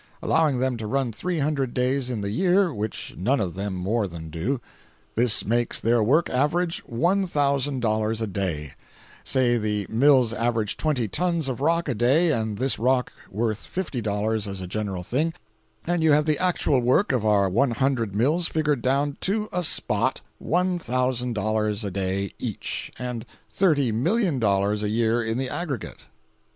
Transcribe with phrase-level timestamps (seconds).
[0.23, 4.07] Allowing them to run three hundred days in the year (which none of them more
[4.07, 4.59] than do),
[5.13, 8.73] this makes their work average $1,000 a day.
[9.23, 14.47] Say the mills average twenty tons of rock a day and this rock worth $50
[14.47, 15.35] as a general thing,
[15.85, 19.61] and you have the actual work of our one hundred mills figured down "to a
[19.61, 23.23] spot"—$1,000 a day each, and
[23.55, 26.07] $30,000,000 a year in the aggregate.